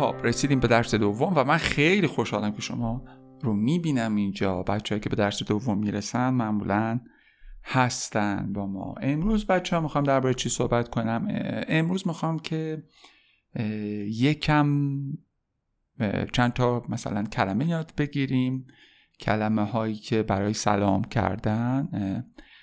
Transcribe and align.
خب 0.00 0.14
رسیدیم 0.24 0.60
به 0.60 0.68
درس 0.68 0.94
دوم 0.94 1.32
و 1.36 1.44
من 1.44 1.56
خیلی 1.56 2.06
خوشحالم 2.06 2.52
که 2.52 2.62
شما 2.62 3.04
رو 3.42 3.52
می‌بینم 3.52 4.14
اینجا. 4.14 4.62
بچههایی 4.62 5.00
که 5.00 5.08
به 5.08 5.16
درس 5.16 5.42
دوم 5.42 5.78
می‌رسن 5.78 6.30
معمولا 6.30 7.00
هستن 7.64 8.52
با 8.52 8.66
ما. 8.66 8.94
امروز 9.00 9.46
بچه 9.46 9.76
ها 9.76 9.82
می‌خوام 9.82 10.04
درباره 10.04 10.34
چی 10.34 10.48
صحبت 10.48 10.88
کنم؟ 10.88 11.28
امروز 11.68 12.06
می‌خوام 12.06 12.38
که 12.38 12.82
یکم 14.06 14.90
چند 16.32 16.52
تا 16.52 16.82
مثلا 16.88 17.22
کلمه 17.22 17.68
یاد 17.68 17.92
بگیریم. 17.98 18.66
کلمه 19.20 19.64
هایی 19.64 19.94
که 19.94 20.22
برای 20.22 20.54
سلام 20.54 21.04
کردن 21.04 21.88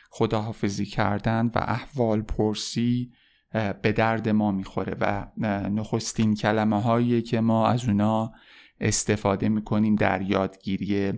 خداحافظی 0.09 0.85
کردن 0.85 1.51
و 1.55 1.59
احوال 1.67 2.21
پرسی 2.21 3.11
به 3.51 3.91
درد 3.91 4.29
ما 4.29 4.51
می‌خوره 4.51 4.97
و 4.99 5.27
نخستین 5.69 6.35
کلمه 6.35 6.81
هایی 6.81 7.21
که 7.21 7.41
ما 7.41 7.67
از 7.67 7.85
اونا 7.85 8.33
استفاده 8.79 9.49
می‌کنیم 9.49 9.95
در 9.95 10.21
یادگیری 10.21 11.13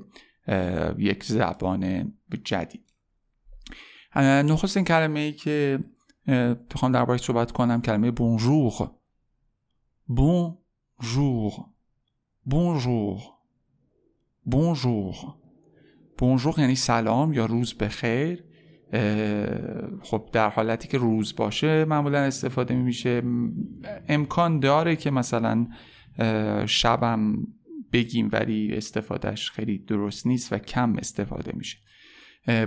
یک 0.98 1.24
زبان 1.24 2.14
جدید. 2.44 2.86
نخستین 4.16 4.84
کلمه 4.84 5.20
ای 5.20 5.34
که 5.34 5.80
بخوام 6.72 6.92
دربارش 6.92 7.22
صحبت 7.22 7.52
کنم 7.52 7.82
کلمه 7.82 8.12
بونژور 8.12 8.92
بونژور 10.08 11.52
بونژور 12.46 13.20
بونژور 14.46 15.16
بونژور 16.18 16.60
یعنی 16.60 16.76
سلام 16.76 17.34
یا 17.34 17.46
روز 17.46 17.74
بخیر. 17.74 18.49
خب 20.02 20.30
در 20.32 20.50
حالتی 20.50 20.88
که 20.88 20.98
روز 20.98 21.36
باشه 21.36 21.86
معمولا 21.86 22.20
استفاده 22.20 22.76
میشه. 22.76 23.22
امکان 24.08 24.60
داره 24.60 24.96
که 24.96 25.12
مثلا 25.12 25.68
شبم 26.66 27.36
بگیم 27.94 28.30
ولی 28.32 28.74
استفادهش 28.74 29.52
خیلی 29.52 29.78
درست 29.78 30.28
نیست 30.28 30.54
و 30.54 30.58
کم 30.58 30.96
استفاده 30.96 31.52
میشه. 31.56 31.78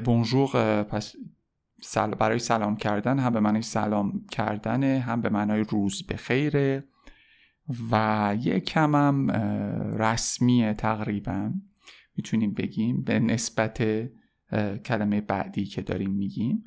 بونژور 0.05 0.83
پس 0.83 1.15
برای 2.19 2.39
سلام 2.39 2.77
کردن 2.77 3.19
هم 3.19 3.33
به 3.33 3.41
معنای 3.41 3.63
سلام 3.63 4.25
کردنه 4.31 4.99
هم 4.99 5.21
به 5.21 5.29
معنای 5.29 5.65
روز 5.69 6.07
بخیره 6.07 6.85
و 7.91 8.37
یک 8.41 8.65
کم 8.65 8.95
هم 8.95 9.31
رسمیه 9.99 10.75
تقریبا. 10.75 11.53
می‌تونیم 12.17 12.55
بگیم 12.55 13.03
به 13.03 13.19
نسبت 13.19 13.83
کلمه 14.85 15.21
بعدی 15.21 15.65
که 15.65 15.83
داریم 15.83 16.11
میگیم 16.11 16.65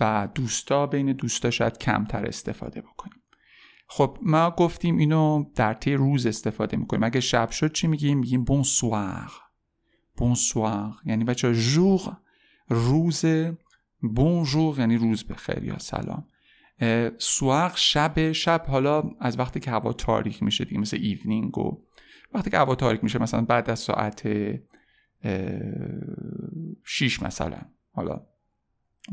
و 0.00 0.28
دوستا 0.34 0.86
بین 0.86 1.12
دوستا 1.12 1.50
شاید 1.50 1.78
کمتر 1.78 2.26
استفاده 2.26 2.80
بکنیم. 2.80 3.22
خب 3.88 4.18
ما 4.22 4.50
گفتیم 4.50 4.96
اینو 4.96 5.44
در 5.54 5.74
طی 5.74 5.94
روز 5.94 6.26
استفاده 6.26 6.76
می‌کنیم. 6.76 7.02
اگه 7.02 7.20
شب 7.20 7.50
شد 7.50 7.72
چی 7.72 7.86
میگیم؟ 7.86 8.18
میگیم 8.18 8.44
bonsoir 8.44 9.32
bonsoir 10.16 10.94
یعنی 11.04 11.24
بچه 11.24 11.52
jour 11.52 12.16
روز 12.68 13.24
bonjour 14.00 14.78
یعنی 14.78 14.96
روز 14.96 15.24
بخیر 15.24 15.64
یا 15.64 15.78
سلام. 15.78 16.26
soir 17.18 17.72
شب 17.74 18.32
شب 18.32 18.66
حالا 18.68 19.02
از 19.20 19.38
وقتی 19.38 19.60
که 19.60 19.70
هوا 19.70 19.92
تاریک 19.92 20.42
میشه 20.42 20.64
دیگه 20.64 20.80
مثل 20.80 20.96
evening 21.00 21.58
و 21.58 21.82
وقتی 22.34 22.50
که 22.50 22.58
هوا 22.58 22.74
تاریک 22.74 23.04
میشه 23.04 23.22
مثلا 23.22 23.40
بعد 23.40 23.70
از 23.70 23.78
ساعت 23.78 24.28
شیش 26.84 27.22
مثلا. 27.22 27.58
حالا 27.92 28.26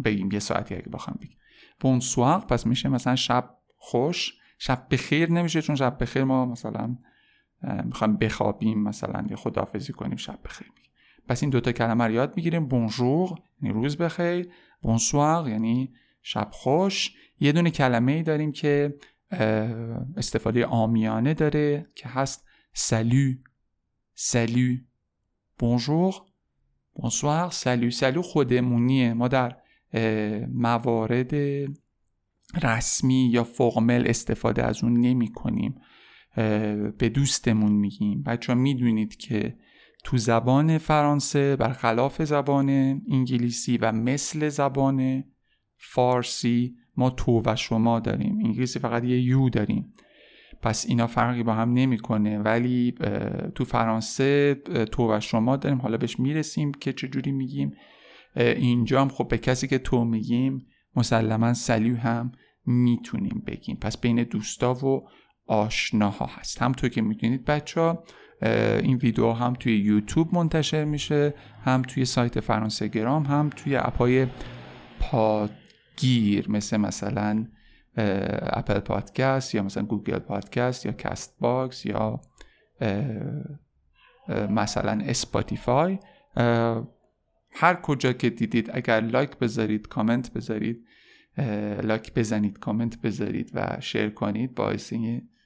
بگیم 0.05 0.31
یه 0.31 0.39
ساعتی 0.39 0.75
اگه 0.75 0.89
بخوام 0.89 1.17
بگیم. 1.21 1.37
بونسوار 1.79 2.39
پس 2.39 2.65
میشه 2.65 2.89
مثلا 2.89 3.15
شب 3.15 3.57
خوش. 3.77 4.33
شب 4.57 4.87
بخیر 4.91 5.31
نمیشه 5.31 5.61
چون 5.61 5.75
شب 5.75 5.97
بخیر 6.01 6.23
ما 6.23 6.45
مثلا 6.45 6.97
می‌خوایم 7.85 8.17
بخوابیم 8.17 8.83
مثلا 8.83 9.25
یا 9.29 9.35
خداحافظی 9.35 9.93
کنیم 9.93 10.15
شب 10.15 10.39
بخیر 10.45 10.67
میگیم 10.75 10.91
پس 11.27 11.43
این 11.43 11.49
دوتا 11.49 11.71
کلمه 11.71 12.03
رو 12.03 12.11
یاد 12.11 12.33
می‌گیریم. 12.35 12.67
بونژور 12.67 13.29
یعنی 13.61 13.73
روز 13.73 13.97
بخیر. 13.97 14.49
بونسوار 14.81 15.49
یعنی 15.49 15.93
شب 16.21 16.49
خوش. 16.51 17.15
یه 17.39 17.51
دونه 17.51 17.71
کلمه 17.71 18.11
ای 18.11 18.23
داریم 18.23 18.51
که 18.51 18.97
استفاده 20.17 20.65
آمیانه 20.65 21.33
داره 21.33 21.85
که 21.95 22.09
هست 22.09 22.45
سلو. 22.73 23.33
سلو. 24.15 24.75
بونژور 25.63 26.15
بونسوار 26.93 27.49
سلو 27.49 27.91
سلو 27.91 28.21
خودمونیه 28.21 29.13
ما 29.13 29.27
در 29.27 29.55
موارد 30.53 31.33
رسمی 32.63 33.29
یا 33.31 33.43
فرمل 33.43 34.03
استفاده 34.07 34.63
از 34.63 34.83
اون 34.83 34.99
نمی 34.99 35.31
کنیم 35.31 35.75
به 36.97 37.11
دوستمون 37.13 37.71
میگیم. 37.71 38.23
بچه 38.23 38.53
می‌دونید 38.53 39.15
که 39.15 39.57
تو 40.03 40.17
زبان 40.17 40.77
فرانسه 40.77 41.55
برخلاف 41.55 42.23
زبان 42.23 42.69
انگلیسی 43.11 43.77
و 43.77 43.91
مثل 43.91 44.49
زبان 44.49 45.23
فارسی 45.77 46.75
ما 46.97 47.09
تو 47.09 47.41
و 47.45 47.55
شما 47.55 47.99
داریم. 47.99 48.37
انگلیسی 48.45 48.79
فقط 48.79 49.03
یه 49.03 49.21
یو 49.21 49.49
داریم. 49.49 49.93
پس 50.63 50.85
اینا 50.87 51.07
فرقی 51.07 51.43
با 51.43 51.53
هم 51.53 51.73
نمی‌کنه. 51.73 52.39
ولی 52.39 52.95
تو 53.55 53.65
فرانسه 53.65 54.55
تو 54.91 55.13
و 55.13 55.19
شما 55.19 55.55
داریم 55.55 55.81
حالا 55.81 55.97
بهش 55.97 56.19
می‌رسیم 56.19 56.71
که 56.71 56.93
چجوری 56.93 57.31
میگیم. 57.31 57.73
اینجا 58.35 59.01
هم 59.01 59.09
خب 59.09 59.27
به 59.27 59.37
کسی 59.37 59.67
که 59.67 59.77
تو 59.77 60.05
میگیم 60.05 60.65
مسلما 60.95 61.53
سلیو 61.53 61.97
هم 61.97 62.31
می‌تونیم 62.65 63.43
بگیم. 63.47 63.77
پس 63.81 63.97
بین 63.97 64.23
دوستا 64.23 64.73
و 64.73 65.07
آشناها 65.47 66.25
هست. 66.25 66.61
همطور 66.61 66.89
که 66.89 67.01
می‌دونید 67.01 67.45
بچه 67.45 67.81
ها 67.81 68.03
این 68.81 68.97
ویدیو 68.97 69.31
هم 69.31 69.53
توی 69.53 69.77
یوتیوب 69.77 70.35
منتشر 70.35 70.85
میشه 70.85 71.33
هم 71.65 71.81
توی 71.81 72.05
سایت 72.05 72.39
فرانسه 72.39 72.87
گرام 72.87 73.23
هم 73.23 73.49
توی 73.55 73.75
اپای 73.75 74.27
پادگیر 74.99 76.51
مثل 76.51 76.77
مثلا 76.77 77.45
Apple 77.97 78.79
Podcast 78.79 79.55
یا 79.55 79.63
مثلا 79.63 79.83
Google 79.83 80.19
Podcast 80.19 80.85
یا 80.85 80.91
Castbox 80.91 81.85
یا 81.85 82.21
مثلا 84.49 85.03
Spotify. 85.05 85.99
هر 87.51 87.75
کجا 87.83 88.13
که 88.13 88.29
دیدید 88.29 88.69
اگر 88.73 89.01
لایک 89.01 89.37
بذارید 89.37 89.87
کامنت 89.87 90.33
بذارید 90.33 90.87
لایک 91.83 92.13
بزنید 92.13 92.59
کامنت 92.59 93.01
بذارید 93.01 93.51
و 93.53 93.77
share 93.79 94.09
کنید 94.09 94.55
باعث 94.55 94.93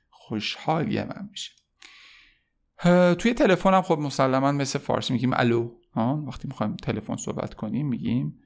خوشحالی 0.09 1.03
من 1.03 1.29
میشه. 1.31 1.51
توی 3.15 3.33
تلفن 3.33 3.73
هم 3.73 3.81
خب 3.81 3.99
مسلما 3.99 4.51
مثل 4.51 4.79
فارسی 4.79 5.13
میگیم 5.13 5.33
الو 5.33 5.71
وقتی 6.27 6.47
می‌خوایم 6.47 6.75
تلفن 6.75 7.15
صحبت 7.15 7.53
کنیم 7.53 7.87
میگیم 7.87 8.39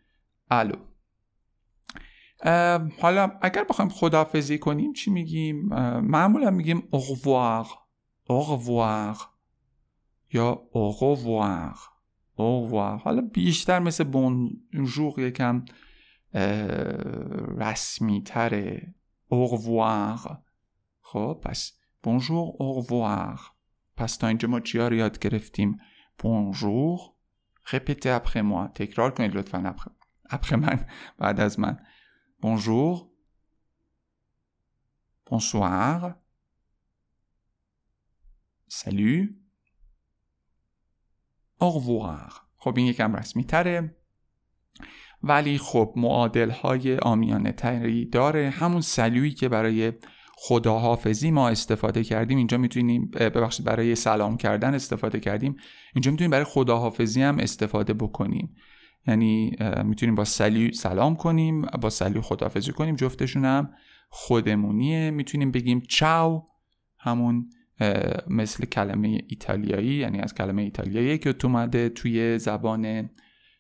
الو. 0.50 0.76
حالا 3.02 3.32
اگر 3.42 3.64
بخوایم 3.64 3.90
خدافزی 3.90 4.58
کنیم 4.58 4.94
چی 4.94 5.12
میگیم؟ 5.12 5.66
معمولا 6.00 6.52
میگیم 6.52 6.88
اغوار 6.94 7.68
اغوار 8.30 9.18
یا 10.34 10.62
اغوار 10.76 11.76
اغوار 12.38 12.98
حالا 12.98 13.22
بیشتر 13.22 13.80
مثل 13.80 14.04
بونژور 14.04 15.20
یکم 15.20 15.66
رسمی 17.58 18.24
تره 18.24 18.96
اغوار 19.32 20.20
خب 21.02 21.42
پس 21.44 21.72
بونژور 22.04 22.52
اغوار 22.60 23.40
پس 23.98 24.18
تا 24.18 24.28
اینجا 24.28 24.48
ما 24.48 24.60
چیا 24.60 24.88
رو 24.88 24.96
یاد 24.96 25.20
گرفتیم؟ 25.20 25.78
بونژور 26.20 27.00
رپیته 27.74 28.10
اپخه 28.10 28.42
ما 28.42 28.68
تکرار 28.68 29.12
کنید 29.12 29.36
لطفا 29.36 29.76
اپخه 30.30 30.56
من 30.56 30.86
بعد 31.18 31.40
از 31.40 31.60
من. 31.60 31.78
Bonjour. 32.42 33.12
Bonsoir. 35.28 36.16
Salut. 38.68 39.38
Au 41.60 41.70
revoir. 41.70 42.42
خب 42.58 42.74
این 42.78 42.88
یکم 42.88 43.16
رسمی 43.16 43.44
تره 43.44 43.96
ولی 45.24 45.58
خب 45.58 45.94
معادل 45.96 46.50
های 46.50 46.98
آمیانه 46.98 47.52
تری 47.52 48.06
داره 48.06 48.50
همون 48.50 48.82
سلویی 48.82 49.32
که 49.32 49.50
برای 49.50 49.94
خداحافظی 50.36 51.32
ما 51.32 51.50
استفاده 51.50 52.04
کردیم 52.04 52.38
اینجا 52.38 52.58
می‌تونیم 52.58 53.12
ببخشید 53.12 53.66
برای 53.66 53.96
سلام 53.96 54.38
کردن 54.38 54.74
استفاده 54.74 55.20
کردیم 55.20 55.56
اینجا 55.96 56.12
می‌تونیم 56.12 56.32
برای 56.32 56.46
خداحافظی 56.46 57.22
هم 57.22 57.40
استفاده 57.40 57.94
بکنیم 57.94 58.56
یعنی 59.08 59.56
می‌تونیم 59.84 60.16
با 60.16 60.26
سلیو 60.26 60.72
سلام 60.74 61.16
کنیم 61.16 61.62
با 61.62 61.90
سلیو 61.90 62.22
خداحافظی 62.22 62.72
کنیم 62.72 62.96
جفتشون 62.96 63.46
هم 63.46 63.74
خودمونیه. 64.10 65.12
می‌تونیم 65.12 65.52
بگیم 65.52 65.82
چاو 65.90 66.48
همون 67.00 67.50
مثل 68.28 68.66
کلمه 68.66 69.22
ایتالیایی 69.28 69.94
یعنی 69.94 70.20
از 70.20 70.34
کلمه 70.34 70.62
ایتالیایی 70.62 71.18
که 71.18 71.36
اومده 71.44 71.90
توی 71.90 72.40
زبان 72.40 73.10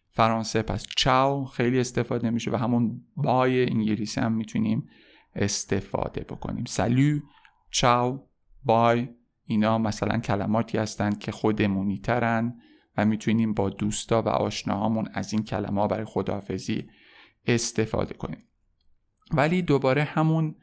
فرانسه 0.09 0.61
پس 0.61 0.85
چاو 0.97 1.45
خیلی 1.45 1.79
استفاده 1.79 2.29
میشه 2.29 2.51
و 2.51 2.55
همون 2.55 3.01
بای 3.15 3.69
انگلیسی 3.69 4.21
هم 4.21 4.31
می‌تونیم 4.31 4.87
استفاده 5.35 6.21
بکنیم. 6.21 6.65
سلو 6.65 7.19
چاو 7.71 8.19
بای 8.63 9.07
اینا 9.45 9.77
مثلا 9.77 10.17
کلماتی 10.17 10.77
هستند 10.77 11.19
که 11.19 11.31
خودمونی 11.31 11.97
ترن. 11.97 12.59
می‌تونیم 13.03 13.53
با 13.53 13.69
دوستا 13.69 14.21
و 14.21 14.29
آشناهامون 14.29 15.09
از 15.13 15.33
این 15.33 15.43
کلمه 15.43 15.87
برای 15.87 16.05
خداحافظی 16.05 16.89
استفاده 17.45 18.13
کنیم. 18.13 18.43
ولی 19.33 19.61
دوباره 19.61 20.03
همون 20.03 20.55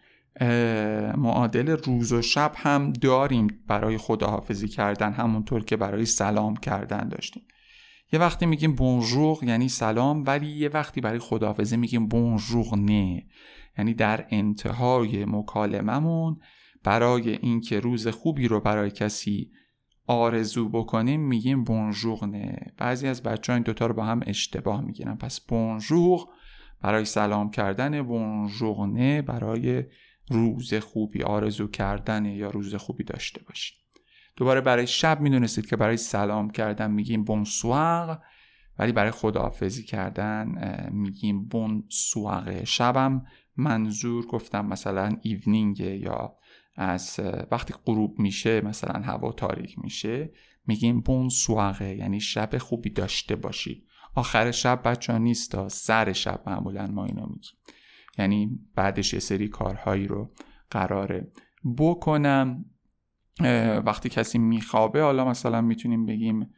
معادل 1.16 1.68
روز 1.68 2.12
و 2.12 2.22
شب 2.22 2.52
هم 2.56 2.92
داریم 2.92 3.46
برای 3.66 3.98
خداحافظی 3.98 4.68
کردن 4.68 5.12
همونطور 5.12 5.64
که 5.64 5.76
برای 5.76 6.04
سلام 6.04 6.56
کردن 6.56 7.08
داشتیم. 7.08 7.42
یه 8.12 8.18
وقتی 8.20 8.46
میگیم 8.46 8.74
بونژور 8.74 9.44
یعنی 9.44 9.68
سلام 9.68 10.22
ولی 10.26 10.46
یه 10.46 10.68
وقتی 10.68 11.00
برای 11.00 11.18
خداحافظی 11.18 11.76
میگیم 11.76 12.08
بونژور 12.08 12.76
نه. 12.76 13.26
یعنی 13.78 13.94
در 13.94 14.26
انتهای 14.30 15.24
مکالممون 15.24 16.40
برای 16.84 17.30
اینکه 17.30 17.80
روز 17.80 18.08
خوبی 18.08 18.48
رو 18.48 18.60
برای 18.60 18.90
کسی 18.90 19.50
آرزو 20.08 20.68
بکنیم 20.68 21.20
میگیم 21.20 21.64
بونژور 21.64 22.26
نه 22.26 22.72
بعضی 22.76 23.08
از 23.08 23.22
بچه 23.22 23.52
ها 23.52 23.56
این 23.56 23.62
دوتا 23.62 23.86
رو 23.86 23.94
با 23.94 24.04
هم 24.04 24.20
اشتباه 24.26 24.80
می‌گیرن. 24.80 25.14
پس 25.14 25.40
بونژور 25.40 26.26
برای 26.82 27.04
سلام 27.04 27.50
کردن 27.50 28.02
بونژور 28.02 28.86
نه 28.86 29.22
برای 29.22 29.84
روز 30.30 30.74
خوبی 30.74 31.22
آرزو 31.22 31.68
کردن 31.68 32.24
یا 32.24 32.50
روز 32.50 32.74
خوبی 32.74 33.04
داشته 33.04 33.40
باشیم. 33.48 33.78
دوباره 34.36 34.60
برای 34.60 34.86
شب 34.86 35.20
می‌دونستید 35.20 35.66
که 35.66 35.76
برای 35.76 35.96
سلام 35.96 36.50
کردن 36.50 36.90
میگیم 36.90 37.24
بونسوار 37.24 38.22
ولی 38.78 38.92
برای 38.92 39.10
خداحافظی 39.10 39.82
کردن 39.82 40.54
میگیم 40.92 41.44
بونسوار 41.44 42.64
شبم 42.64 43.24
منظور 43.56 44.26
گفتم 44.26 44.66
مثلا 44.66 45.16
ایونینگ 45.22 45.80
یا 45.80 46.37
از 46.80 47.20
وقتی 47.50 47.74
غروب 47.86 48.18
میشه 48.18 48.60
مثلا 48.60 49.00
هوا 49.00 49.32
تاریک 49.32 49.78
میشه 49.78 50.32
میگیم 50.66 51.00
بونسواره 51.00 51.96
یعنی 51.96 52.20
شب 52.20 52.58
خوبی 52.58 52.90
داشته 52.90 53.36
باشید. 53.36 53.84
آخر 54.14 54.50
شب 54.50 54.82
بچه 54.84 55.12
ها 55.12 55.18
نیست 55.18 55.68
سر 55.68 56.12
شب 56.12 56.42
معمولا 56.46 56.86
ما 56.86 57.04
اینو 57.04 57.26
میگیم. 57.26 57.58
یعنی 58.18 58.60
بعدش 58.74 59.12
یه 59.12 59.18
سری 59.18 59.48
کارهایی 59.48 60.06
رو 60.06 60.32
قراره 60.70 61.32
بکنم. 61.78 62.64
وقتی 63.84 64.08
کسی 64.08 64.38
میخوابه 64.38 65.02
حالا 65.02 65.24
مثلا 65.24 65.60
می‌تونیم 65.60 66.06
بگیم 66.06 66.50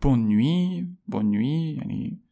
bonne 0.00 0.48
nuit 0.48 0.86
bonne 1.06 1.46
nuit 1.46 1.78
یعنی 1.78 2.22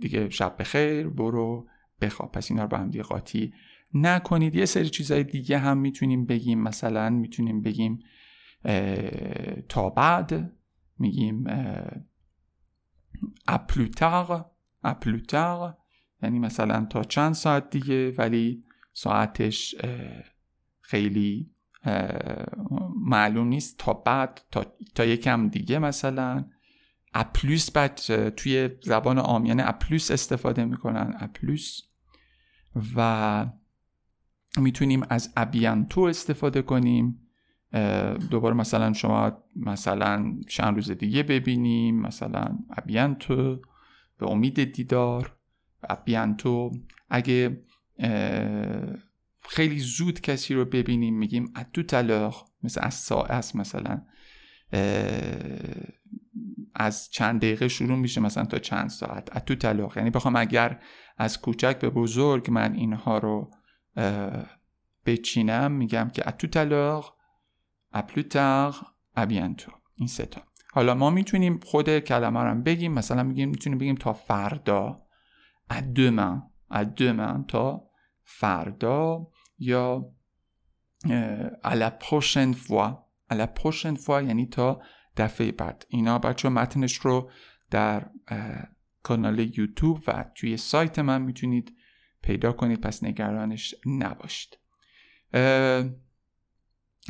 دیگه 0.00 0.30
شب 0.30 0.56
بخیر 0.58 1.08
برو 1.08 1.66
بخواب. 2.00 2.32
پس 2.32 2.50
اینا 2.50 2.62
رو 2.62 2.68
با 2.68 2.76
هم 2.76 2.90
دیگه 2.90 3.04
قاطی 3.04 3.52
نکنید. 3.94 4.54
یه 4.54 4.66
سری 4.66 4.88
چیزهای 4.88 5.24
دیگه 5.24 5.58
هم 5.58 5.78
می‌تونیم 5.78 6.26
بگیم. 6.26 6.62
مثلا 6.62 7.10
می‌تونیم 7.10 7.62
بگیم 7.62 7.98
تا 9.68 9.90
بعد 9.90 10.52
میگیم 10.98 11.44
اپلوتار 13.48 14.50
اپلوتار 14.84 15.76
یعنی 16.22 16.38
مثلا 16.38 16.84
تا 16.84 17.04
چند 17.04 17.34
ساعت 17.34 17.70
دیگه 17.70 18.10
ولی 18.10 18.64
ساعتش 18.92 19.74
خیلی 20.80 21.50
معلوم 22.96 23.48
نیست. 23.48 23.78
تا 23.78 23.92
بعد 23.92 24.40
تا, 24.50 24.66
تا 24.94 25.04
یکم 25.04 25.48
دیگه 25.48 25.78
مثلا. 25.78 26.44
à 27.14 27.25
plus 27.25 27.70
بعد 27.70 27.94
توی 28.28 28.70
زبان 28.82 29.18
عامیانه 29.18 29.62
à 29.66 29.75
plus 29.75 30.10
استفاده 30.10 30.64
می‌کنن. 30.64 31.14
à 31.20 31.32
plus 31.32 31.80
و 32.96 33.46
می‌تونیم 34.56 35.02
از 35.10 35.32
à 35.36 35.44
bientôt 35.44 36.00
استفاده 36.00 36.62
کنیم. 36.62 37.26
دوباره 38.30 38.54
مثلا 38.54 38.92
شما 38.92 39.44
مثلا 39.56 40.34
چند 40.48 40.74
روز 40.74 40.90
دیگه 40.90 41.22
ببینیم. 41.22 42.00
مثلا 42.00 42.58
à 42.76 42.87
bientôt 42.87 43.60
به 44.18 44.26
امید 44.30 44.72
دیدار. 44.72 45.36
à 45.88 45.98
bientôt 45.98 46.70
اگه 47.10 47.64
خیلی 49.42 49.78
زود 49.78 50.20
کسی 50.20 50.54
رو 50.54 50.64
ببینیم 50.64 51.18
میگیم 51.18 51.52
اتو 51.56 51.82
تلر 51.82 52.32
مثل 52.62 52.80
از 52.84 52.94
ساعت 52.94 53.56
مثلا 53.56 54.02
از 56.74 57.10
چند 57.10 57.40
دقیقه 57.40 57.68
شروع 57.68 57.98
میشه 57.98 58.20
مثلا 58.20 58.44
تا 58.44 58.58
چند 58.58 58.90
ساعت. 58.90 59.36
اتو 59.36 59.54
تلر 59.54 59.88
یعنی 59.96 60.10
بخوام 60.10 60.36
اگر 60.36 60.80
از 61.18 61.40
کوچک 61.40 61.78
به 61.78 61.90
بزرگ 61.90 62.50
من 62.50 62.74
اینها 62.74 63.18
رو 63.18 63.50
بچینم 65.06 65.72
میگم 65.72 66.08
که 66.08 66.28
اتو 66.28 66.46
تلر 66.46 67.02
اپلوتر 67.92 68.74
ابیانتو 69.16 69.72
این 69.96 70.08
ستا 70.08 70.42
حالا 70.72 70.94
ما 70.94 71.10
می‌تونیم 71.10 71.60
خود 71.64 71.98
کلمه 71.98 72.40
رو 72.42 72.62
بگیم. 72.62 72.92
مثلا 72.92 73.22
میگیم 73.22 73.48
می‌تونیم 73.48 73.78
بگیم 73.78 73.94
تا 73.94 74.12
فردا. 74.12 75.02
ادومن 75.70 76.42
ادومن 76.70 77.44
تا 77.44 77.88
فردا. 78.22 79.26
یا 79.58 80.12
prochaine 82.00 82.54
fois. 82.54 82.90
à 83.30 83.34
la 83.34 83.46
prochaine 83.60 83.96
fois 83.96 84.22
یعنی 84.22 84.46
تا 84.46 84.82
دفعه 85.16 85.52
بعد. 85.52 85.86
اینا 85.88 86.18
بچه 86.18 86.48
متنش 86.48 86.94
رو 86.94 87.30
در 87.70 88.10
کانال 89.02 89.38
یوتیوب 89.38 89.98
و 90.06 90.24
توی 90.34 90.56
سایت 90.56 90.98
من 90.98 91.22
می‌تونید 91.22 91.76
پیدا 92.22 92.52
کنید 92.52 92.80
پس 92.80 93.04
نگرانش 93.04 93.74
نباشید. 93.86 94.58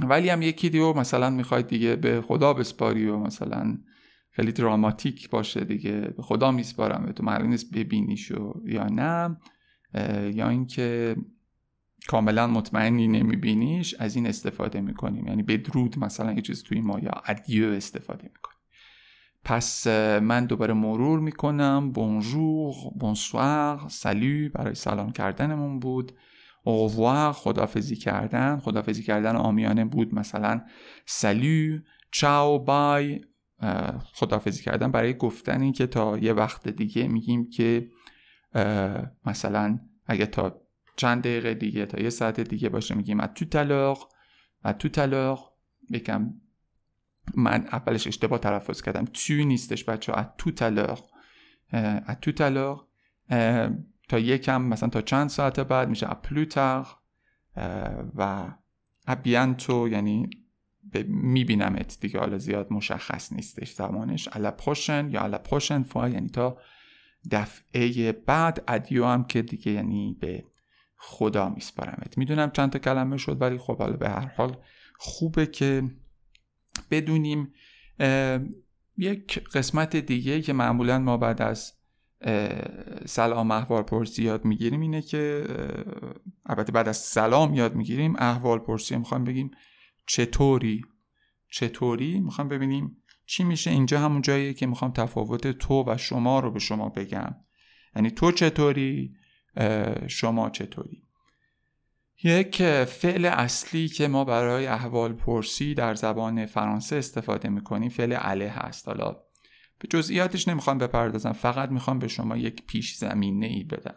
ولی 0.02 0.29
هم 0.29 0.43
یکی 0.43 0.71
دیگه 0.71 0.93
مثلا 0.93 1.31
می‌خواید 1.31 1.67
دیگه 1.67 1.97
به 1.97 2.23
خدا 2.23 2.52
بسپاری 2.52 3.07
و 3.07 3.17
مثلا 3.17 3.79
خیلی 4.31 4.52
دراماتیک 4.52 5.31
باشه 5.31 5.64
دیگه 5.64 6.00
به 6.00 6.23
خدا 6.23 6.50
میسپارم. 6.50 7.07
به 7.07 7.12
تو 7.12 7.23
معلوم 7.23 7.49
نیست 7.49 7.75
ببینیشو 7.75 8.62
یا 8.64 8.85
نه 8.85 9.37
یا 10.35 10.49
اینکه 10.49 11.17
کاملا 12.09 12.47
مطمئنی 12.47 13.09
نمیبینیش 13.09 13.95
از 13.95 14.17
این 14.17 14.26
استفاده 14.26 14.81
می‌کنیم. 14.81 15.26
یعنی 15.26 15.43
بدرود 15.43 15.99
مثلا 15.99 16.33
یه 16.33 16.43
چیز 16.43 16.62
توی 16.62 16.81
ما 16.81 16.99
یا 16.99 17.11
ادیو 17.26 17.69
استفاده 17.69 18.25
می‌کنیم. 18.25 18.60
پس 19.44 19.87
من 20.23 20.47
دوباره 20.47 20.75
مرور 20.75 21.20
می‌کنم. 21.20 21.92
بونجور 21.92 22.75
بونسوار 22.99 23.80
سلو 23.88 24.49
برای 24.49 24.75
سلام 24.75 25.12
کردنمون 25.12 25.78
بود. 25.78 26.12
اووار 26.64 27.32
خدافزی 27.32 27.97
کردن. 27.97 28.59
خدافزی 28.59 29.02
کردن 29.02 29.37
آمیانه 29.37 29.85
بود. 29.85 30.14
مثلا 30.14 30.61
سلو 31.06 31.78
چاو 32.11 32.64
بای 32.64 33.20
خدافزی 34.14 34.62
کردن 34.62 34.90
برای 34.90 35.14
گفتن 35.14 35.73
که 35.73 35.87
تا 35.87 36.18
یه 36.18 36.32
وقت 36.32 36.68
دیگه 36.68 37.09
میگیم 37.09 37.50
که 37.50 37.88
مثلا 39.26 39.78
اگه 40.06 40.26
تا 40.26 40.61
چند 40.97 41.23
دقیقه 41.23 41.54
دیگه 41.54 41.87
تا 41.87 42.02
یه 42.02 42.11
ساعت 42.11 42.40
دیگه 42.40 42.68
باشه 42.68 42.94
میگیم 42.94 43.26
تو 43.26 43.44
تلق 43.44 43.99
و 44.64 44.73
تو 44.73 44.88
یکم 45.90 46.35
من 47.35 47.67
اولش 47.73 48.07
اشتباه 48.07 48.39
تلفظ 48.39 48.83
کردم. 48.83 49.05
تو 49.05 49.35
نیستش 49.35 49.85
بچه 49.85 50.12
ها 50.12 50.35
تو 50.39 50.50
تلق 50.50 51.05
تو 52.23 52.33
تلق 52.33 52.85
تا 54.09 54.19
یکم 54.19 54.62
مثلا 54.62 54.89
تا 54.89 55.00
چند 55.00 55.29
ساعت 55.29 55.61
بعد 55.61 55.89
میشه 55.89 56.11
اپلوتر 56.11 56.87
و 58.15 58.50
ابیانتو 59.07 59.89
یعنی 59.89 60.31
میبینمت 61.09 61.99
دیگه. 62.00 62.21
حالا 62.21 62.39
زیاد 62.39 62.73
مشخص 62.73 63.33
نیستش 63.33 63.73
زمانش. 63.73 64.29
الا 64.33 64.50
پروشن 64.50 65.11
یا 65.11 65.23
الا 65.23 65.39
پروشن 65.39 65.83
فا 65.83 66.09
یعنی 66.09 66.29
تا 66.29 66.59
دفعه 67.31 68.12
بعد 68.12 68.65
ادیو 68.69 69.07
هم 69.07 69.25
که 69.25 69.43
دیگه 69.43 69.73
یعنی 69.73 70.17
به 70.21 70.45
خدا 70.97 71.49
میسپارمت. 71.49 72.19
می‌دونم 72.19 72.50
چند 72.50 72.71
تا 72.71 72.79
کلمه 72.79 73.17
شد 73.17 73.43
ولی 73.43 73.59
خب 73.59 73.79
حالا 73.79 73.97
به 73.97 74.09
هر 74.09 74.27
حال 74.37 74.57
خوبه 74.99 75.47
که 75.47 75.83
بدونیم 76.91 77.53
یک 78.97 79.43
قسمت 79.55 79.97
دیگه 79.97 80.43
که 80.43 80.53
معمولا 80.53 80.99
ما 80.99 81.17
بعد 81.17 81.43
از 81.43 81.73
سلام 83.07 83.50
احوال 83.50 83.83
پرسی 83.83 84.23
یاد 84.23 84.45
می‌گیریم 84.45 84.81
اینه 84.81 85.03
که 85.03 85.45
البته 86.47 86.73
بعد 86.73 86.89
از 86.89 86.97
سلام 86.97 87.55
یاد 87.55 87.75
می‌گیریم 87.75 88.17
احوال 88.19 88.59
پرسی 88.59 88.97
می‌خوایم 88.97 89.25
بگیم 89.25 89.50
چطوری؟ 90.07 90.83
چطوری؟ 91.50 92.21
می‌خوام 92.21 92.49
ببینیم 92.49 92.97
چی 93.27 93.45
میشه. 93.45 93.71
اینجا 93.71 94.00
همون 94.00 94.23
جاییه 94.23 94.55
که 94.55 94.67
می‌خوام 94.67 94.93
تفاوت 94.93 95.47
تو 95.47 95.85
و 95.87 95.97
شما 95.97 96.41
رو 96.41 96.50
به 96.50 96.59
شما 96.59 96.89
بگم. 96.89 97.37
یعنی 97.97 98.11
تو 98.11 98.33
چطوری؟ 98.33 99.15
شما 100.09 100.50
چطوری؟ 100.50 101.03
یک 102.25 102.62
فعل 102.85 103.25
اصلی 103.25 103.89
که 103.89 104.09
ما 104.09 104.25
برای 104.25 104.67
احوال 104.67 105.12
پرسی 105.12 105.75
در 105.75 105.95
زبان 105.95 106.47
فرانسه 106.47 106.97
استفاده 106.97 107.49
می‌کنیم 107.49 107.89
فعل 107.89 108.12
عله 108.12 108.49
هست 108.49 108.89
حالا 108.89 109.17
به 109.79 109.89
جزئیاتش 109.91 110.49
نمی‌خوام 110.49 110.79
بپردازم 110.79 111.33
فقط 111.33 111.71
می‌خوام 111.71 111.99
به 111.99 112.09
شما 112.09 112.37
یک 112.37 112.67
پیش 112.67 112.97
زمینه 112.97 113.47
ای 113.47 113.65
بدم. 113.65 113.95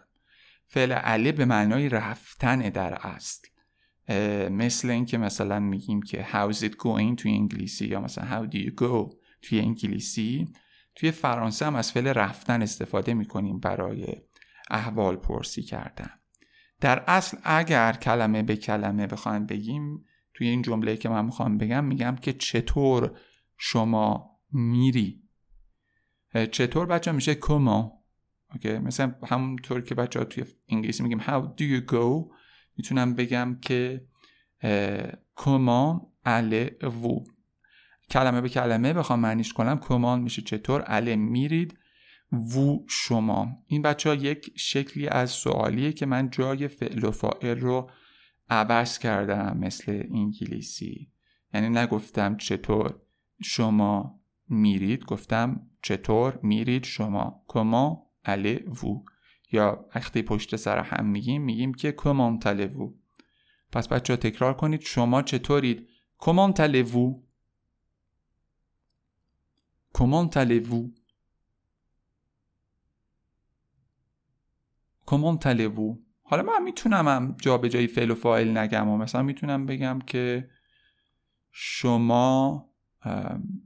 فعل 0.66 0.92
عله 0.92 1.32
به 1.32 1.46
معنای 1.46 1.90
رفتن 1.90 2.60
در 2.60 2.94
اصل 2.94 3.48
مثل 4.50 4.90
اینکه 4.90 5.18
مثلا 5.18 5.60
میگیم 5.60 6.02
که 6.02 6.28
how's 6.32 6.58
it 6.58 6.72
going? 6.72 7.16
توی 7.18 7.32
انگلیسی 7.32 7.88
یا 7.88 8.02
مثلا 8.02 8.48
how 8.48 8.52
do 8.52 8.58
you 8.58 8.72
go? 8.82 9.16
توی 9.42 9.60
انگلیسی 9.60 10.48
توی 10.96 11.12
فرانسه 11.12 11.66
هم 11.66 11.76
از 11.76 11.92
فعل 11.92 12.08
رفتن 12.08 12.62
استفاده 12.62 13.14
می‌کنیم 13.14 13.60
برای 13.60 14.06
احوال 14.72 15.16
پرسی 15.16 15.62
کردن. 15.62 16.10
در 16.84 17.04
اصل 17.08 17.38
اگر 17.44 17.94
کلمه 17.94 18.44
به 18.44 18.56
کلمه 18.56 19.08
بخوایم 19.08 19.46
بگیم 19.46 20.06
توی 20.34 20.48
این 20.48 20.62
جمله 20.62 20.98
که 20.98 21.10
من 21.10 21.26
می‌خوام 21.26 21.58
بگم 21.58 21.86
میگم 21.86 22.16
که 22.16 22.34
چطور 22.34 23.20
شما 23.58 24.40
میری. 24.52 25.24
چطور 26.52 26.86
بچه 26.86 27.12
میشه 27.12 27.36
کما؟ 27.36 28.04
اوکی؟ 28.54 28.78
مثلا 28.78 29.16
همونطور 29.28 29.82
که 29.82 29.96
بچه 29.96 30.20
ها 30.20 30.26
توی 30.26 30.46
انگلیسی 30.70 31.04
میگیم 31.04 31.20
how 31.20 31.60
do 31.60 31.62
you 31.62 31.92
go 31.92 32.34
می‌تونم 32.78 33.16
بگم 33.16 33.58
که 33.62 34.08
کما 35.36 36.14
اله 36.26 36.78
وو 36.82 37.24
کلمه 38.10 38.42
به 38.42 38.50
کلمه 38.50 38.94
بخوام 38.94 39.20
معنیش 39.20 39.54
کنم 39.54 39.80
کمان 39.80 40.22
میشه 40.22 40.42
چطور؟ 40.42 40.84
اله 40.88 41.16
میرید. 41.16 41.78
وو 42.34 42.86
شما. 42.88 43.64
این 43.66 43.82
بچه 43.82 44.10
ها 44.10 44.16
یک 44.16 44.54
شکلی 44.56 45.08
از 45.08 45.30
سوالیه 45.32 45.94
که 45.94 46.06
من 46.06 46.30
جای 46.30 46.68
فعل 46.68 47.04
و 47.04 47.12
فاعل 47.12 47.60
رو 47.60 47.92
عوض 48.50 49.00
کردم 49.00 49.58
مثل 49.58 50.04
انگلیسی. 50.12 51.12
یعنی 51.54 51.70
نگفتم 51.70 52.38
چطور 52.38 53.00
شما 53.44 54.20
میرید 54.50 55.06
گفتم 55.06 55.70
چطور 55.82 56.40
میرید 56.44 56.84
شما. 56.84 57.44
کما 57.48 58.12
اله 58.26 58.64
وو. 58.84 59.04
یا 59.52 59.86
وقتی 59.96 60.22
پشت 60.22 60.56
سر 60.56 60.80
هم 60.80 61.06
میگیم 61.06 61.42
میگیم 61.42 61.74
که 61.74 61.92
کمان 61.92 62.40
وو. 62.76 62.94
پس 63.72 63.88
بچه 63.88 64.14
ها 64.14 64.18
تکرار 64.18 64.54
کنید 64.54 64.82
شما 64.82 65.22
چطورید. 65.22 65.88
کمان 66.18 66.54
وو. 66.82 67.22
کمان 69.94 70.30
وو. 70.60 70.90
کمان 75.06 75.40
وو. 75.66 75.98
حالا 76.24 76.44
من 76.44 76.64
می‌تونم 76.64 77.08
هم 77.08 77.36
جا 77.42 77.58
به 77.58 77.70
جای 77.70 77.88
فعل 77.88 78.12
و 78.12 78.16
فاعل 78.16 78.58
نگم 78.58 78.90
و 78.90 78.98
مثلا 78.98 79.22
می‌تونم 79.24 79.66
بگم 79.66 80.00
که 80.08 80.50
شما 81.52 82.70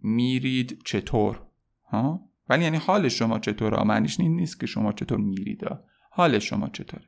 میرید 0.02 0.82
چطور 0.86 1.42
ها؟ 1.86 2.30
ولی 2.50 2.64
یعنی 2.64 2.78
حال 2.78 3.08
شما 3.08 3.40
چطوره؟ 3.40 3.84
معنیش 3.84 4.20
این 4.20 4.36
نیست 4.36 4.60
که 4.60 4.66
شما 4.66 4.94
چطور 4.94 5.18
میرید. 5.18 5.62
حال 6.12 6.40
شما 6.40 6.70
چطوره؟ 6.70 7.04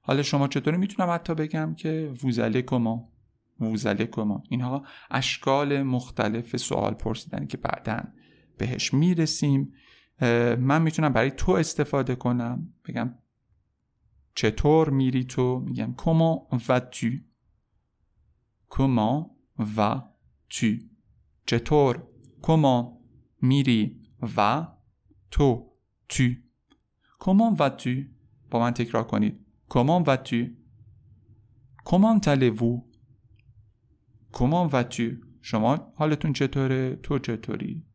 حال 0.00 0.22
شما 0.22 0.48
چطوره؟ 0.48 0.76
می‌تونم 0.76 1.10
حتی 1.10 1.34
بگم 1.34 1.74
که 1.74 2.12
ووزله 2.24 2.62
کما 2.62 3.12
ووزله 3.60 4.06
کما 4.06 4.42
اینها 4.48 4.84
اشکال 5.10 5.82
مختلف 5.82 6.56
سوال 6.56 6.94
پرسیدن 6.94 7.46
که 7.46 7.56
بعدا 7.56 8.00
بهش 8.58 8.94
می‌رسیم. 8.94 9.72
من 10.58 10.82
می‌تونم 10.82 11.12
برای 11.12 11.30
تو 11.30 11.52
استفاده 11.52 12.14
کنم. 12.14 12.72
بگم 12.88 13.14
چطور 14.34 14.90
میری 14.90 15.24
تو؟ 15.24 15.60
میگم 15.60 15.94
comment 15.98 16.58
vas-tu 16.58 17.20
comment 18.70 19.30
vas-tu 19.60 20.82
چطور؟ 21.46 22.06
comment 22.42 22.86
میری 23.42 24.00
و 24.36 24.66
تو. 25.30 25.72
تو. 26.08 26.24
comment 27.20 27.58
vas-tu 27.58 28.04
با 28.50 28.60
من 28.60 28.70
تکرار 28.70 29.04
کنید. 29.04 29.40
comment 29.70 30.04
vas-tu 30.06 30.64
comment 31.84 32.20
allez-vous 32.26 32.84
comment 34.32 34.68
vas-tu 34.72 35.24
شما 35.42 35.92
حالتون 35.96 36.32
چطوره؟ 36.32 36.96
تو 36.96 37.18
چطوری؟ 37.18 37.86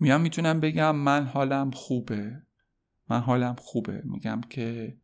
میام 0.00 0.20
می‌تونم 0.20 0.60
بگم 0.60 0.96
من 0.96 1.26
حالم 1.26 1.70
خوبه. 1.70 2.42
من 3.10 3.20
حالم 3.20 3.54
خوبه. 3.58 4.02
میگم 4.04 4.40
که 4.40 4.96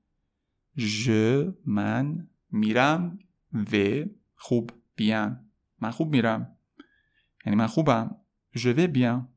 ژ 0.78 1.10
من 1.66 2.28
میرم 2.50 3.18
و 3.72 4.04
خوب 4.36 4.70
بیان 4.96 5.50
من 5.80 5.90
خوب 5.90 6.12
میرم. 6.12 6.56
یعنی 7.46 7.56
من 7.56 7.66
خوبم. 7.66 8.16
je 8.56 8.72
vais 8.78 8.88
bien 8.98 9.28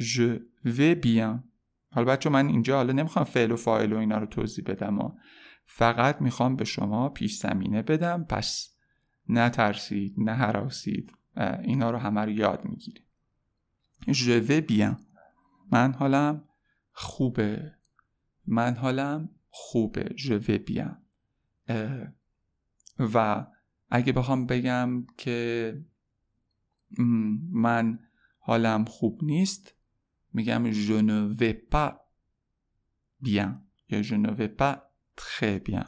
je 0.00 0.40
vais 0.64 0.94
bien 1.06 1.42
حالا 1.90 2.12
بچه 2.12 2.30
من 2.30 2.46
اینجا 2.46 2.76
حالا 2.76 2.92
نمی‌خوام 2.92 3.24
فعل 3.24 3.50
و 3.52 3.56
فاعل 3.56 3.92
و 3.92 3.98
اینا 3.98 4.18
رو 4.18 4.26
توضیح 4.26 4.64
بدم 4.64 4.98
و 4.98 5.12
فقط 5.66 6.20
می‌خوام 6.20 6.56
به 6.56 6.64
شما 6.64 7.08
پیش 7.08 7.38
زمینه 7.38 7.82
بدم. 7.82 8.24
پس 8.24 8.76
نترسید 9.28 10.14
نه 10.18 10.32
حراسید. 10.32 11.12
اینا 11.62 11.90
رو 11.90 11.98
همه 11.98 12.20
رو 12.20 12.30
یاد 12.30 12.64
می‌گیرید. 12.64 13.04
je 14.08 14.48
vais 14.48 14.72
bien 14.72 14.96
من 15.72 15.92
حالم 15.92 16.44
خوبه. 16.92 17.74
من 18.46 18.74
حالم 18.74 19.28
خوبه. 19.50 20.14
Je 20.16 20.38
vais 20.46 20.70
bien. 20.70 21.02
و 22.98 23.46
اگه 23.90 24.12
بخوام 24.12 24.46
بگم 24.46 25.06
که 25.18 25.78
من 27.52 27.98
حالم 28.38 28.84
خوب 28.84 29.24
نیست 29.24 29.74
میگم 30.32 30.72
je 30.72 31.02
ne 31.02 31.36
vais 31.40 31.74
pas 31.74 31.92
bien. 33.24 33.50
یا 33.88 34.02
je 34.02 34.14
ne 34.14 34.30
vais 34.30 34.52
pas 34.60 34.76
très 35.16 35.70
bien. 35.70 35.84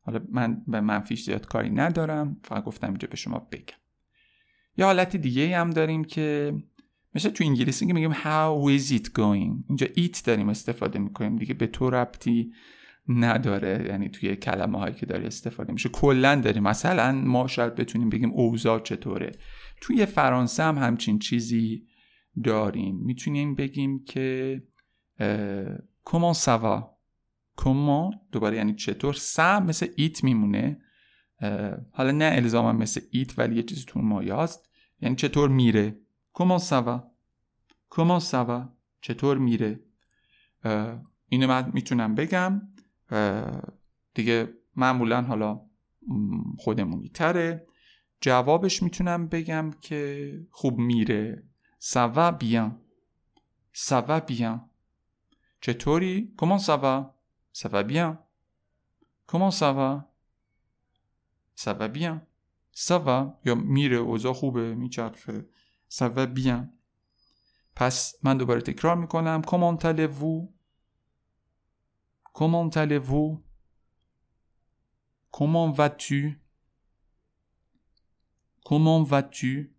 حالا 0.00 0.20
من 0.28 0.64
به 0.66 0.80
منفیش 0.80 1.24
زیاد 1.24 1.46
کاری 1.46 1.70
ندارم 1.70 2.40
فقط 2.44 2.64
گفتم 2.64 2.88
اینجا 2.88 3.08
به 3.08 3.16
شما 3.16 3.38
بگم. 3.38 3.76
یه 4.76 4.84
حالت 4.84 5.16
دیگه 5.16 5.58
هم 5.58 5.70
داریم 5.70 6.04
که 6.04 6.54
مثل 7.14 7.30
تو 7.30 7.44
انگلیسی 7.44 7.86
که 7.86 7.92
میگیم 7.92 8.12
how 8.12 8.78
is 8.78 8.92
it 8.92 9.06
going 9.06 9.64
اینجا 9.68 9.86
ایت 9.94 10.24
داریم 10.24 10.48
استفاده 10.48 10.98
می‌کنیم 10.98 11.36
دیگه 11.36 11.54
به 11.54 11.66
تو 11.66 11.90
ربطی 11.90 12.52
نداره. 13.08 13.86
یعنی 13.88 14.08
توی 14.08 14.36
کلمه 14.36 14.78
هایی 14.78 14.94
که 14.94 15.06
داره 15.06 15.26
استفاده 15.26 15.72
میشه. 15.72 15.88
کلا 15.88 16.34
داریم. 16.34 16.62
مثلا 16.62 17.12
ما 17.12 17.46
شاید 17.46 17.74
بتونیم 17.74 18.08
بگیم 18.08 18.30
اوضاع 18.30 18.80
چطوره. 18.80 19.32
توی 19.80 20.06
فرانسه 20.06 20.62
هم 20.62 20.78
همچین 20.78 21.18
چیزی 21.18 21.86
داریم. 22.44 22.96
می‌تونیم 22.96 23.54
بگیم 23.54 24.04
که 24.04 24.62
کمان 26.04 26.32
سوا 26.32 26.96
کمان 27.56 28.12
دوباره 28.32 28.56
یعنی 28.56 28.74
چطور؟ 28.74 29.14
سا 29.14 29.60
مثل 29.60 29.86
ایت 29.96 30.24
میمونه. 30.24 30.80
حالا 31.92 32.10
نه 32.10 32.30
الزاما 32.34 32.72
مثل 32.72 33.00
ایت 33.10 33.38
ولی 33.38 33.56
یه 33.56 33.62
چیزی 33.62 33.84
تو 33.86 34.00
مایاست 34.00 34.68
یعنی 35.00 35.14
چطور 35.16 35.48
میره؟ 35.48 36.00
کمان 36.40 36.58
سوا 36.58 37.10
کمان 37.90 38.20
سوا 38.20 38.68
چطور 39.00 39.38
میره؟ 39.38 39.80
اینو 41.28 41.46
من 41.46 41.70
می‌تونم 41.74 42.14
بگم. 42.14 42.62
دیگه 44.14 44.54
معمولا 44.76 45.22
حالا 45.22 45.60
خودمونی 46.58 47.08
تره 47.08 47.66
جوابش 48.20 48.82
می‌تونم 48.82 49.26
بگم 49.26 49.70
که 49.80 50.32
خوب 50.50 50.78
میره. 50.78 51.44
سوا 51.78 52.30
بیان 52.30 52.80
سوا 53.72 54.20
بیان 54.20 54.70
چطوری؟ 55.60 56.34
کمان 56.36 56.58
سوا؟ 56.58 57.14
سوا 57.52 57.82
بیان 57.82 58.18
کمان 59.28 59.50
سوا؟ 59.50 60.04
سوا 61.54 61.88
بیان 61.88 62.26
سوا 62.72 63.38
یا 63.44 63.54
میره 63.54 63.96
اوضاع 63.96 64.32
خوبه 64.32 64.74
میچرخه. 64.74 65.46
سوا 65.89 66.25
بیان 66.25 66.73
پس 67.75 68.15
من 68.23 68.37
دوباره 68.37 68.61
تکرار 68.61 68.95
میکنم 68.95 69.41
کمان 69.41 69.77
تلوو 69.77 70.55
Comment 72.35 72.67
allez-vous 72.67 73.41
Comment 75.31 75.71
vas-tu 75.71 76.41
Comment 78.65 79.03
vas-tu 79.03 79.71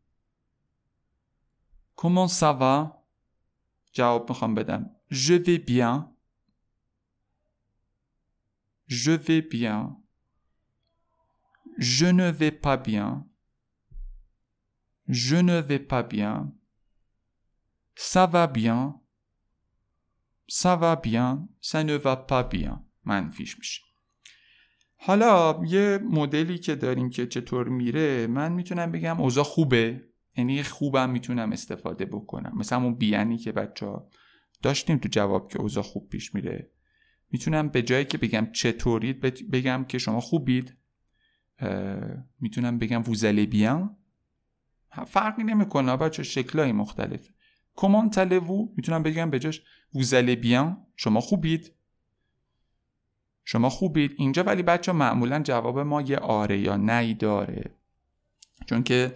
comment 1.95 2.29
ça 2.29 2.53
va 2.53 3.03
جواب 3.95 4.31
میخوام 4.31 4.55
بدم 4.55 4.91
je 5.11 5.35
vais 5.35 5.59
bien 5.59 6.13
je 8.87 9.13
vais 9.13 9.43
bien 9.43 9.97
je 11.79 12.07
ne 12.07 12.31
vais 12.31 12.53
pas 12.53 12.77
bien 12.77 13.27
Je 15.08 15.36
ne 15.36 15.62
vais 15.62 15.86
pas 15.92 16.04
bien. 16.04 16.52
Ça 17.96 18.26
va 18.34 18.48
bien. 18.48 18.82
Ça 20.60 20.76
va 20.76 20.96
bien. 20.96 21.30
Ça 21.62 21.84
ne 21.84 21.96
va 21.96 22.16
pas 22.16 22.44
bien. 22.44 22.86
منفیش 23.06 23.58
میشه. 23.60 23.82
حالا 24.98 25.62
یه 25.66 26.00
مدلی 26.04 26.58
که 26.58 26.76
داریم 26.76 27.10
که 27.10 27.28
چطور 27.28 27.70
میره 27.70 28.28
من 28.28 28.52
می‌تونم 28.52 28.92
بگم 28.92 29.22
اوضاع 29.22 29.44
خوبه. 29.44 30.02
یعنی 30.38 30.64
خوبم 30.64 31.10
می‌تونم 31.10 31.52
استفاده 31.52 32.06
بکنم. 32.06 32.58
مثلا 32.58 32.84
اون 32.84 32.96
بیانی 32.96 33.38
که 33.38 33.52
بچه 33.52 33.86
ها 33.86 34.10
داشتیم 34.62 34.98
تو 34.98 35.10
جواب 35.12 35.52
که 35.52 35.60
اوضاع 35.60 35.84
خوب 35.84 36.10
پیش 36.10 36.36
میره. 36.36 36.72
می‌تونم 37.32 37.70
به 37.70 37.82
جایی 37.82 38.06
که 38.06 38.18
بگم 38.18 38.52
چطورید 38.52 39.20
بگم 39.52 39.86
که 39.88 39.98
شما 39.98 40.20
خوبید. 40.20 40.78
می‌تونم 42.40 42.80
بگم 42.80 43.04
ووزله 43.04 43.46
بیان 43.46 43.98
فرقی 44.92 45.44
نمی‌کنه 45.44 45.98
بچه 45.98 46.24
شکلهای 46.24 46.72
مختلف. 46.72 47.30
کمان 47.76 48.10
تلوو 48.10 48.74
می‌تونم 48.78 49.04
بگم 49.04 49.30
به 49.30 49.40
جاش 49.40 49.62
ووزله 49.94 50.36
بیان 50.36 50.86
شما 50.96 51.22
خوبید. 51.22 51.74
شما 53.46 53.70
خوبید. 53.70 54.16
اینجا 54.18 54.44
ولی 54.44 54.64
بچه 54.64 54.92
معمولا 54.92 55.40
جواب 55.40 55.80
ما 55.80 56.02
یه 56.02 56.18
آره 56.18 56.60
یا 56.60 56.78
نی 56.78 57.14
داره. 57.14 57.76
چون 58.66 58.84
که 58.84 59.16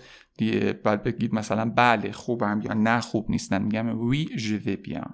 باید 0.84 1.04
بگید 1.04 1.34
مثلا 1.34 1.70
بله 1.70 2.12
خوبم 2.12 2.62
یا 2.64 2.74
نه 2.74 3.02
خوب 3.02 3.32
نیستم 3.32 3.62
میگم 3.62 4.08
وی 4.08 4.26
je 4.26 4.66
vais 4.66 4.90
bien. 4.90 5.10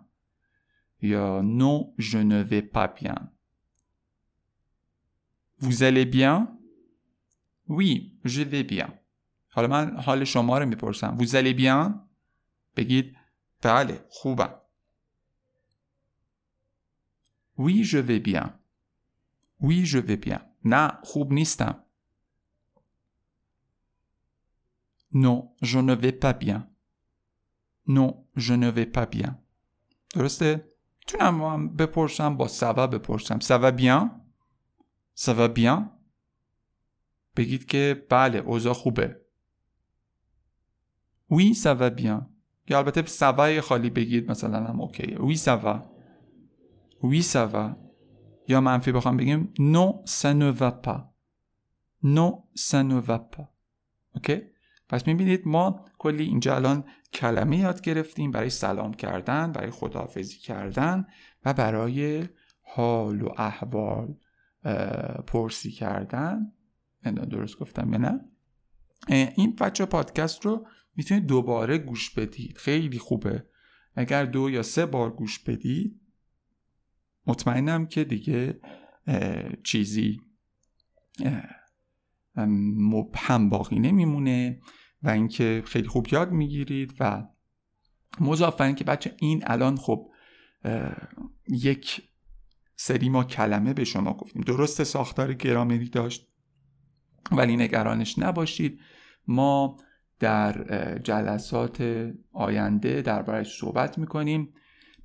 یا 1.02 1.42
non 1.42 1.94
je 1.98 2.18
ne 2.18 2.44
vais 2.44 2.62
pas 2.62 2.88
bien. 3.02 3.20
Vous 5.60 5.84
allez 5.84 6.06
bien 6.06 6.58
oui 7.70 7.92
je 8.26 8.44
vais 8.44 8.64
bien. 8.64 9.01
حالا 9.52 9.68
من 9.68 9.98
حال 9.98 10.24
شما 10.24 10.58
رو 10.58 10.66
می‌پرسم 10.66 11.18
vous 11.18 11.30
allez 11.36 11.54
bien 11.54 11.94
بگید 12.78 13.18
بله 13.62 14.06
خوبم 14.10 14.54
oui 17.60 17.84
je 17.84 17.98
vais 17.98 18.20
bien 18.20 18.60
oui 19.62 19.86
je 19.86 20.00
vais 20.00 20.18
bien 20.28 20.40
نه 20.66 20.98
خوب 21.04 21.34
نیستم 21.34 21.84
Non, 25.14 25.54
je 25.62 25.80
ne 25.80 25.94
vais 25.94 26.14
pas 26.14 26.34
bien. 26.34 26.70
Non, 27.88 28.26
je 28.36 28.54
ne 28.54 28.70
vais 28.70 28.86
pas 28.86 29.06
bien. 29.06 29.36
درسته؟ 30.16 30.72
می‌تونم 31.00 31.68
بپرسم 31.76 32.38
با 32.38 32.48
سوا 32.48 32.88
بپرسم 32.88 33.40
سوا 33.40 33.72
بیان؟ 33.72 34.22
سوا 35.14 35.48
بیان؟ 35.48 35.92
بگید 37.36 37.66
که 37.66 38.06
بله 38.10 38.38
اوضاع 38.40 38.74
خوبه 38.74 39.22
وی 41.32 41.54
سوا 41.54 41.90
بیان 41.90 42.30
یا 42.68 42.78
البته 42.78 43.06
سوای 43.06 43.62
خالی 43.62 43.90
بگید 43.90 44.32
مثلا 44.32 44.66
هم 44.66 44.82
اوکیه 44.82 45.20
وی 45.20 45.36
سوا 45.36 45.84
وی 47.04 47.22
سوا 47.22 47.76
یا 48.48 48.62
منفی 48.62 48.92
بخوام 48.92 49.18
بگیم 49.18 49.54
نو 49.60 50.04
non 52.04 52.34
ça 52.56 52.84
ne 52.84 53.00
va 53.00 53.20
pas. 53.20 53.48
اوکی 54.16 54.42
پس 54.90 55.08
می‌بینید 55.08 55.42
ما 55.46 55.86
کلی 55.98 56.24
اینجا 56.24 56.56
الان 56.56 56.84
کلمه 57.14 57.58
یاد 57.58 57.82
گرفتیم. 57.82 58.32
برای 58.32 58.50
سلام 58.50 58.94
کردن 58.94 59.52
برای 59.52 59.72
خداحافظی 59.72 60.38
کردن 60.38 61.06
و 61.46 61.54
برای 61.54 62.28
حال 62.62 63.22
و 63.22 63.30
احوال 63.38 64.16
پرسی 65.28 65.72
کردن. 65.72 66.52
درست 67.04 67.60
گفتم 67.60 67.92
یا 67.92 67.98
نه؟ 67.98 68.20
این 69.36 69.56
بچه 69.56 69.86
پادکست 69.86 70.46
رو 70.46 70.68
می‌تونید 70.96 71.26
دوباره 71.26 71.78
گوش 71.78 72.10
بدید. 72.10 72.58
خیلی 72.58 73.00
خوبه. 73.00 73.46
اگر 73.96 74.26
دو 74.26 74.50
یا 74.50 74.64
سه 74.64 74.86
بار 74.86 75.12
گوش 75.12 75.40
بدید 75.40 76.02
مطمئنم 77.28 77.86
که 77.86 78.04
دیگه 78.04 78.60
چیزی 79.64 80.22
مبهم 82.36 83.50
باقی 83.50 83.80
نمیمونه 83.80 84.62
و 85.04 85.10
اینکه 85.10 85.64
خیلی 85.66 85.88
خوب 85.88 86.08
یاد 86.12 86.32
می‌گیرید 86.32 86.94
و 87.00 87.28
مضافن 88.20 88.66
اینکه 88.66 88.84
بچه 88.84 89.16
این 89.20 89.44
الان 89.46 89.78
خب 89.78 90.12
یک 91.48 92.02
سری 92.76 93.10
ما 93.10 93.24
کلمه 93.24 93.74
به 93.74 93.84
شما 93.84 94.14
گفتیم. 94.14 94.42
درست 94.42 94.84
ساختار 94.84 95.34
گرامری 95.34 95.90
داشت 95.90 96.28
ولی 97.32 97.58
نگرانش 97.58 98.20
نباشید. 98.20 98.80
ما 99.28 99.78
در 100.22 100.98
جلسات 100.98 102.08
آینده 102.34 103.02
دربارش 103.02 103.58
صحبت 103.60 103.98
می‌کنیم. 103.98 104.54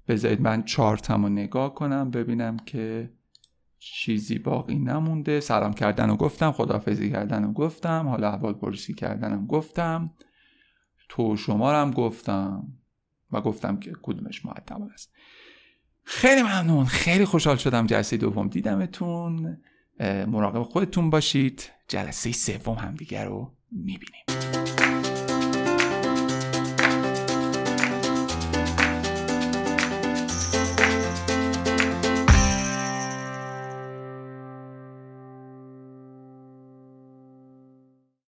بذارید 0.09 0.41
من 0.41 0.63
چارتم 0.63 1.23
رو 1.23 1.29
نگاه 1.29 1.75
کنم 1.75 2.11
ببینم 2.11 2.57
که 2.57 3.11
چیزی 3.79 4.39
باقی 4.39 4.75
نمونده. 4.75 5.41
سلام 5.41 5.73
کردن 5.73 6.11
و 6.11 6.17
گفتم 6.17 6.53
خدافزی 6.53 7.11
کردن 7.11 7.45
و 7.45 7.53
گفتم 7.53 8.09
حالا 8.09 8.31
احوال 8.31 8.53
پرسی 8.53 8.95
کردنم 8.95 9.47
گفتم. 9.47 10.11
تو 11.09 11.37
شما 11.37 11.73
هم 11.73 11.91
گفتم 11.91 12.73
و 13.33 13.41
گفتم 13.41 13.77
که 13.77 13.93
کدومش 14.03 14.45
معتبر 14.45 14.93
است. 14.93 15.13
خیلی 16.03 16.43
ممنون. 16.43 16.85
خیلی 16.85 17.25
خوشحال 17.25 17.57
شدم 17.57 17.87
جلسه 17.87 18.17
دوم 18.17 18.49
دیدمتون. 18.49 19.63
مراقب 20.01 20.63
خودتون 20.63 21.11
باشید. 21.11 21.71
جلسه 21.89 22.33
سوم 22.33 22.75
هم 22.75 22.95
دیگر 22.95 23.25
رو 23.25 23.53
می‌بینیم. 23.73 24.66